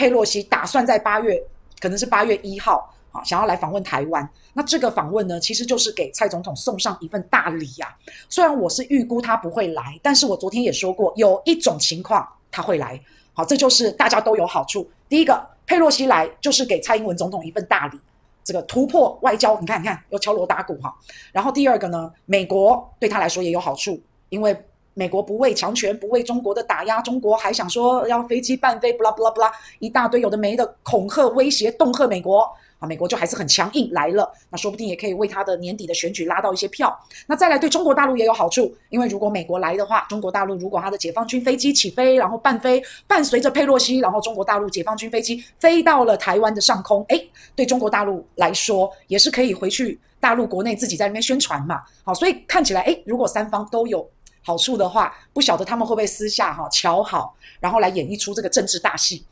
[0.00, 1.38] 佩洛西打算在八月，
[1.78, 4.26] 可能是八月一号啊，想要来访问台湾。
[4.54, 7.94] 那这个访问呢，其实就是给蔡总统送上一份大礼呀。
[8.26, 12.98] 虽然我是预估他不会来，但是我昨天也说过，有一种情况他会来。
[13.34, 14.90] 好，这就是大家都有好处。
[15.06, 18.00] 第一个，佩洛西来就是给蔡英文总统一份大礼。
[18.42, 20.90] 这个突破外交，你看，你看，又敲锣打鼓哈。
[21.30, 24.56] 然后第二个呢，美国对他来说也有好处，因为
[24.94, 32.48] 美国不畏强权，不畏中国的打压，中国还想说要飞机半飞，不啦不啦不啦，一大堆有的没的恐吓、威胁、恫吓美国。
[32.80, 36.98] 啊，美国就还是很强硬来了，那说不定也可以为他的年底的选举拉到一些票。
[37.26, 51.82] 那再来对中国大陆也有好处，因为如果美国来的话，中国大陆如果他的解放军飞机起飞，然后伴飞伴随着佩洛西，然后中国大陆解放军飞机飞到了台湾的上空，诶，对中国大陆来说也是可以回去大陆国内自己在那边宣传嘛。
[52.02, 54.08] 好，所以看起来，诶，如果三方都有
[54.50, 59.24] 好处的话，不晓得他们会不会私下哈瞧好，然后来演一出这个政治大戏，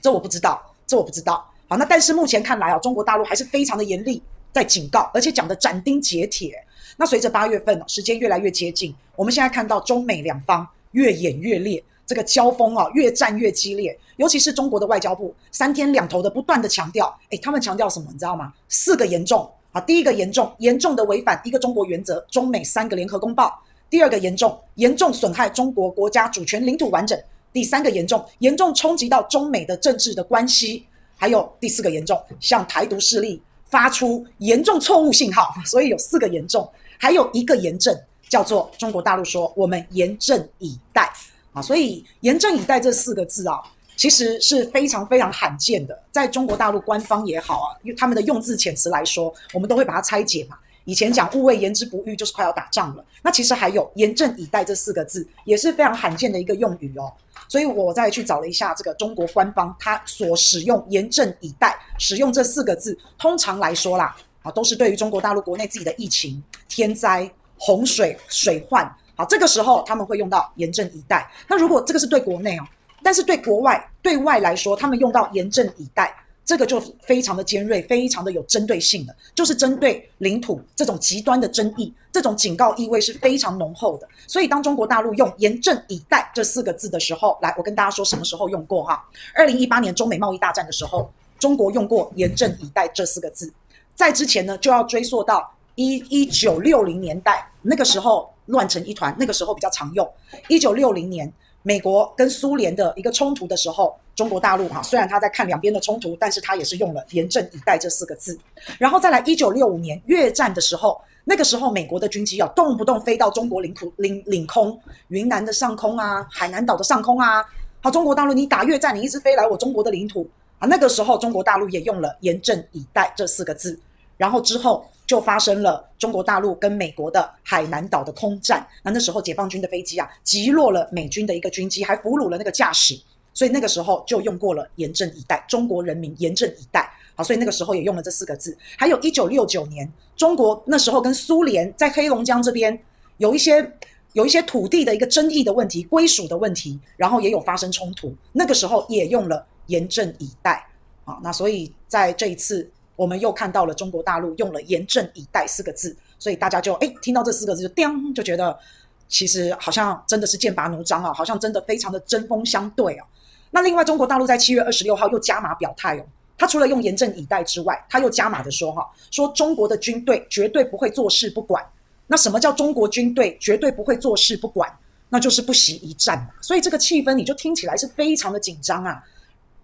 [0.00, 1.46] 这我不知道，这我不知道。
[1.68, 6.64] 好，那但是目前看来啊，中国大陆还是非常的严厉，在警告，而且讲的斩钉截铁。
[6.96, 13.94] 那随着八月份时间越来越接近，我们现在看到中美两方越演越烈，这个交锋啊越战越激烈。
[14.16, 18.06] 尤其是中国的外交部三天两头的不断的强调，诶，他们强调什么？
[18.10, 18.50] 你知道吗？
[18.66, 23.50] 四个严重啊，第一个严重，严重的违反一个中国原则，中美三个联合公报；
[23.90, 27.18] 第二个严重，严重损害中国国家主权领土完整；
[27.52, 30.86] 第三个严重，严重冲击到中美的政治的关系。
[31.16, 41.12] 还有第四个严重，向台独势力发出严重错误信号，所以有四个严重，还有一个严正，叫做中国大陆说我们严阵以待
[41.52, 43.60] 啊，所以严阵以待这四个字啊，
[43.96, 50.56] 其实是非常非常罕见的，在中国大陆官方也好啊，因为他们的用字遣词来说，我们都会把它拆解嘛。
[50.88, 53.04] 以前讲勿谓言之不预，就是快要打仗了。
[53.20, 57.12] 那其实还有严阵以待这四个字，也是非常罕见的一个用语哦。
[57.46, 71.30] 所以我再去找了一下这个中国官方，他所使用“严阵以待”使用这四个字，通常来说啦，啊，都是对于中国大陆国内自己的疫情、天灾、洪水、水患，好，这个时候他们会用到“严阵以待”。
[71.46, 72.62] 那如果这个是对国内哦，
[73.02, 76.16] 但是对国外、对外来说，他们用到“严阵以待”。
[76.48, 84.08] 这个就非常的尖锐，非常的有针对性的，就是针对领土这种极端的争议，这种警告意味是非常浓厚的。
[84.26, 89.06] 所以当中国大陆用“严阵以待”这四个字的时候，来，我跟大家说什么时候用过哈？
[89.34, 93.52] 二零一八年中美贸易大战的时候，中国用过“严阵以待”这四个字。
[93.94, 100.10] 在之前呢，就要追溯到一一九六零年代，那个时候乱成一团，那个时候比较常用。
[100.48, 101.30] 一九六零年，
[101.68, 103.94] 美国跟苏联的一个冲突的时候。
[104.16, 108.36] 中国大陆哈，虽然他在看两边的冲突，但是他也是用了“严阵以待”这四个字。
[108.76, 114.76] 然后再来，一九六五年越战的时候，那个时候美国的军机要动不动飞到中国领土领领空，
[115.06, 117.44] 云南的上空啊，海南岛的上空啊。
[117.80, 120.28] 好，中国大陆你打越战，你一直飞来我中国的领土
[120.58, 120.66] 啊。
[120.66, 123.78] 那个时候中国大陆也用了“严阵以待”这四个字。
[124.16, 128.64] 然后之后就发生了中国大陆跟美国的海南岛的空战。
[128.82, 132.96] 那那时候解放军的飞机啊，击落了美军的一个军机，还俘虏了那个驾驶。
[133.32, 136.90] 所以那个时候就用过了“严阵以待”，中国人民严阵以待。
[137.14, 138.54] 好，所以那个时候也用了这四个字。
[138.76, 142.78] 还有一九六九年，中国那时候跟苏联在黑龙江这边
[143.16, 143.72] 有一些
[144.12, 148.14] 有一些土地的一个争议的问题、归属的问题，然后也有发生冲突。
[148.32, 150.66] 那个时候也用了“严阵以待”。
[151.04, 158.58] 好，那所以在这一次，我们又看到了中国大陆用了“严阵以待”四个字，所以大家就哎听到这四个字就叮，就觉得
[159.06, 163.06] 其实好像真的是剑拔弩张啊，好像真的非常的针锋相对啊。
[163.52, 166.04] 那另外，中国大陆在七月二十六号又加码表态哦，
[166.36, 171.64] 他除了用严阵以待之外，他又加码的说哈，说中国的军队绝对不会坐视不管。
[172.08, 174.68] 那什么叫中国军队绝对不会坐视不管？
[175.08, 176.30] 那就是不惜一战嘛。
[176.42, 179.02] 所以这个气氛你就听起来是非常的紧张啊，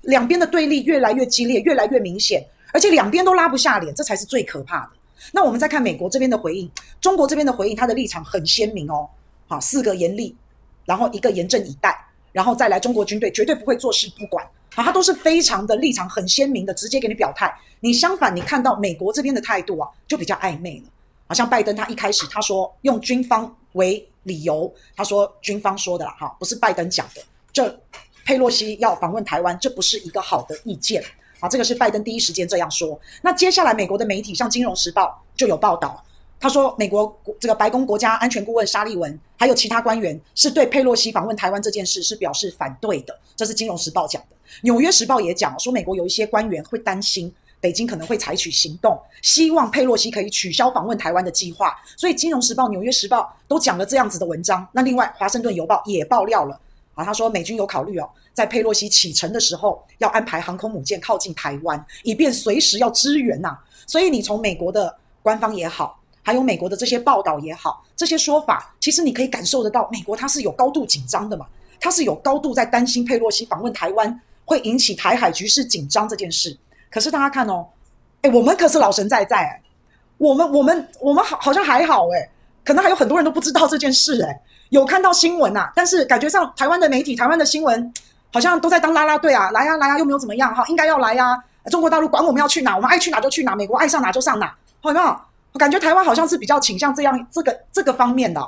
[0.03, 2.43] 两边的对立越来越激烈，越来越明显，
[2.75, 4.91] 而且两边都拉不下脸，这才是最可怕的。
[5.31, 6.69] 那我们再看美国这边的回应，
[7.01, 9.09] 中国这边的回应，他的立场很鲜明哦，
[9.47, 10.35] 好，四个严厉，
[10.85, 11.97] 然后一个严阵以待。
[12.33, 14.83] 然后再来，中国军队绝对不会坐视不管啊！
[14.83, 17.57] 他都是非常的立场很鲜明的，直接给你表态。
[17.79, 20.91] 你相反，你看到美国这边的态度啊，就比较暧昧了。
[21.29, 27.23] 好像拜登他一开始他说用军方为理由，他说军方说的啦，哈，不是拜登讲的。
[27.53, 27.81] 这
[28.25, 31.01] 佩洛西要访问台湾，这不是一个好的意见
[31.45, 31.49] 啊！
[31.49, 32.99] 这个是拜登第一时间这样说。
[33.21, 36.03] 那接下来，美国的媒体像《金融时报》就有报道。
[36.41, 44.37] 他说，美国这个白宫国家安全顾问沙利文还有其他官员是对佩洛西访问台湾这件事是表示反对的，这是《金融时报》讲的。
[44.63, 51.75] 《纽约时报》也讲说，美国有一些官员会担心北京可能会采取行动，希望佩洛西可以取消访问台湾的计划。
[51.97, 54.67] 所以，《金融时报》《纽约时报》都讲了这样子的文章。
[54.73, 56.61] 那另外，《华盛顿邮报》也爆料了，
[56.95, 63.59] 啊，他说美军有考虑哦，在佩洛西启程的时候要安排航空母舰靠近台湾，以便随时要支援呐、啊。
[63.87, 71.47] 所以你从美国的官方也好，还有美国的这些报道也好，这些说法，其实你可以感受得到，美国它是有高度紧张的嘛，
[71.81, 76.57] 它是有高度在担心佩洛西访问台湾会引起台海局势紧张这件事。
[76.91, 77.67] 可是大家看哦，
[78.23, 79.63] 哎，我们可是老神在在哎，
[80.17, 82.31] 我们我们我们好好像还好哎，
[82.65, 84.41] 可能还有很多人都不知道这件事哎。
[84.71, 87.93] 有看到新闻呐，但是感觉上台湾的媒体、台湾的新闻
[88.33, 91.37] 好像都在当啦啦队啊，来呀来呀，又没有怎么样哈，应该要来呀。
[91.71, 94.47] 中国大陆管我们要去哪，我们爱去哪就去哪，美国爱上哪就上哪，
[94.81, 95.17] 好有没有？
[95.53, 98.45] 我感觉台湾好像是比较倾向这样这个这个方面的，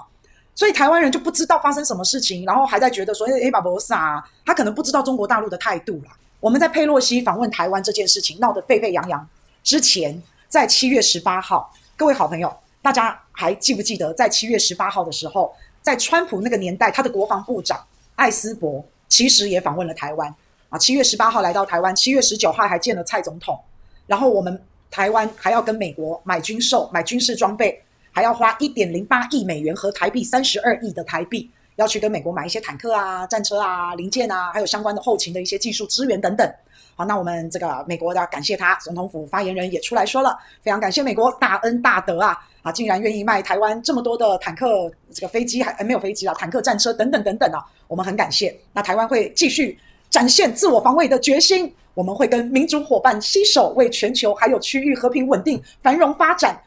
[0.55, 6.11] 所以台湾人就不知道发生什么事情，然后还在觉得说，哎，巴博萨他可能不知道中国大陆的态度啦。
[6.41, 9.27] 我们在佩洛西访问台湾这件事情闹得沸沸扬扬
[9.63, 15.55] 之前，在七月十八号，各位好朋友，大家还记不记得在七月十八号的时候？
[15.87, 17.81] 在川普那个年代，他的国防部长
[18.17, 20.35] 艾斯伯其实也访问了台湾
[20.69, 20.77] 啊。
[20.77, 23.57] 七月十八号来到台湾，七月十九号还见了蔡总统。
[24.05, 24.61] 然后我们
[24.91, 27.81] 台湾还要跟美国买军售、买军事装备，
[28.11, 36.51] 还要花一点零八亿美元和台币三十二亿的台币，要去跟美国买一些坦克啊、战车啊、零件啊，还有相关的后勤的一些技术支援等等。
[36.95, 48.59] 好，那我们这个美国的感谢他，总统府发言人也出来说了，非常感谢美国大恩大德啊， 啊，竟然愿意卖台湾这么多的坦克、这个飞机还没有飞机啊，坦克、战车等等等等啊，我们很感谢。
[48.73, 56.59] 那台湾会继续展现自我防卫的决心，我们会跟民主伙伴携手，为全球还有区域和平稳定、繁荣发展，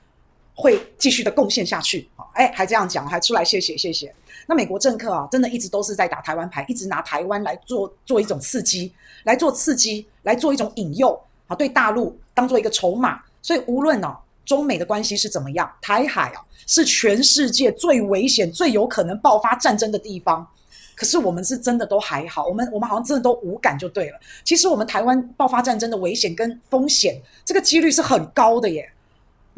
[0.60, 2.10] 会继续的贡献下去。
[2.34, 4.14] 哎，还这样讲，还出来谢谢谢谢。
[4.46, 8.92] 那美国政客啊，真的一直都是在打台湾牌，一直拿台湾来做做一种刺激，
[9.24, 13.22] 来做刺激，来做一种引诱啊，对大陆当做一个筹码。
[13.42, 20.46] 所以无论啊，中美的关系是怎么样，台海啊是全世界最危险、最有可能爆发战争的地方。
[20.96, 24.20] 可是我们是真的都还好，我们我们好像真的都无感就对了。
[24.44, 28.90] 其实我们台湾爆发战争的危险跟风险，这个几率是很高的耶。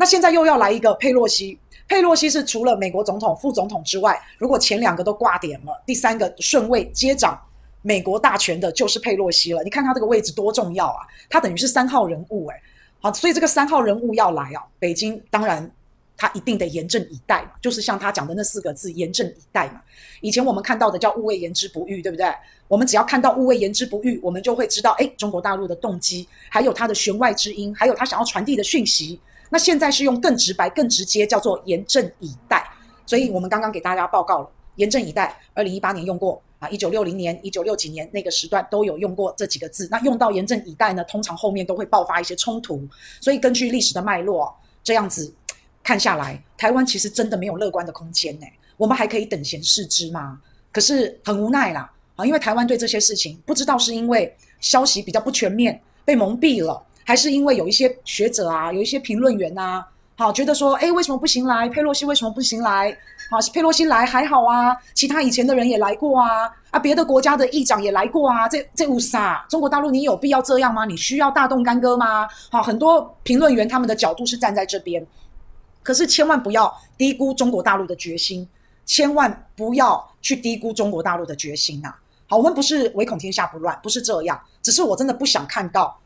[0.01, 1.59] 那现在又要来一个佩洛西。
[1.87, 7.39] 佩洛西是除了美国总统、副总统之外，如果前两个都挂点了，第三个顺位接掌
[7.83, 9.63] 美国大权的就是佩洛西了。
[9.63, 11.05] 你看他这个位置多重要啊！
[11.29, 12.55] 他等于是三号人物，诶。
[12.99, 15.71] 好，所以这个三号人物要来啊，北京当然
[16.17, 19.79] 他一定得严阵以待嘛，就是像他讲的那四个字“严阵以待”嘛。
[20.21, 22.25] 以前我们看到的叫“勿谓言之不预”，对不对？
[22.67, 29.19] 我们只要看到“勿谓言之不预”，我们就会知道，诶，中国大陆的动机，还有他的弦外之音，还有他想要传递的讯息。
[29.51, 32.65] 那现在是用更直白、更直接，叫做严阵以待。
[33.05, 35.37] 所以我们刚刚给大家报告了，严阵以待。
[35.53, 39.85] 二零一八年用过啊，一九六零年、一九六几年那个时段都有用过这几个字。
[39.91, 42.81] 那用到严阵以待呢，通常后面都会爆发一些冲突。
[43.19, 45.33] 所以根据历史的脉络，这样子
[45.83, 48.47] 看下来，台湾其实真的没有乐观的空间呢。
[48.77, 50.39] 我们还可以等闲视之吗？
[50.71, 56.81] 可是很无奈啦啊，因为台湾对这些事情不知道是因为消息比较不全面，被蒙蔽了。
[57.03, 59.83] 还是因为有一些学者啊，有一些评论员呐，
[60.17, 61.67] 好觉得说，哎，为什么不行来？
[61.69, 62.95] 佩洛西为什么不行来？
[63.29, 69.45] 啊，佩洛西来还好啊，其他以前的人也来过啊，啊，别的国家的议长也来过啊，这这无啥？
[69.49, 70.85] 中国大陆你有必要这样吗？
[70.85, 72.27] 你需要大动干戈吗？
[72.51, 75.05] 好，很多评论员他们的角度是站在这边，
[75.81, 78.47] 可是千万不要低估中国大陆的决心，
[78.85, 81.93] 千万不要去低估中国大陆的决心呐。
[82.27, 85.97] 好，我们不是唯恐天下不乱，不是这样，只是我真的不想看到。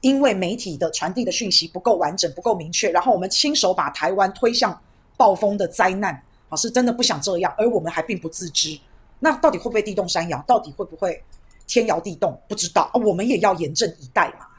[0.00, 4.80] 因为媒体的传递的讯息不够完整、不够明确，然后我们亲手把台湾推向
[5.16, 8.78] 暴风的灾难，啊，是真的不想这样，而我们还并不自知。
[9.18, 10.40] 那到底会不会地动山摇？
[10.46, 11.20] 到底会不会
[11.66, 12.40] 天摇地动？
[12.48, 14.46] 不知道啊，我们也要严阵以待嘛。